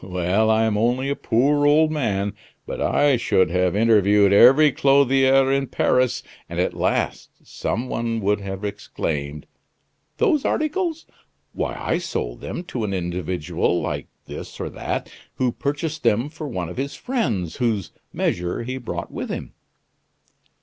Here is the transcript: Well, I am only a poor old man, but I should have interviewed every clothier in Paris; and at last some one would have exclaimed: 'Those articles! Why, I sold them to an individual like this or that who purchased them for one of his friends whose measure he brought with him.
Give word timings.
Well, 0.03 0.49
I 0.49 0.63
am 0.63 0.79
only 0.79 1.09
a 1.09 1.15
poor 1.15 1.67
old 1.67 1.91
man, 1.91 2.33
but 2.65 2.81
I 2.81 3.17
should 3.17 3.51
have 3.51 3.75
interviewed 3.75 4.33
every 4.33 4.71
clothier 4.71 5.51
in 5.51 5.67
Paris; 5.67 6.23
and 6.49 6.59
at 6.59 6.73
last 6.73 7.29
some 7.43 7.87
one 7.87 8.19
would 8.21 8.41
have 8.41 8.65
exclaimed: 8.65 9.45
'Those 10.17 10.43
articles! 10.43 11.05
Why, 11.53 11.75
I 11.79 11.99
sold 11.99 12.41
them 12.41 12.63
to 12.63 12.83
an 12.83 12.95
individual 12.95 13.79
like 13.79 14.07
this 14.25 14.59
or 14.59 14.71
that 14.71 15.11
who 15.35 15.51
purchased 15.51 16.01
them 16.01 16.29
for 16.29 16.47
one 16.47 16.67
of 16.67 16.77
his 16.77 16.95
friends 16.95 17.57
whose 17.57 17.91
measure 18.11 18.63
he 18.63 18.79
brought 18.79 19.11
with 19.11 19.29
him. 19.29 19.53